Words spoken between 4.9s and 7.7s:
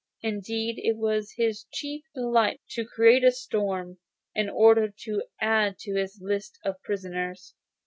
to add to the list of his prisoners.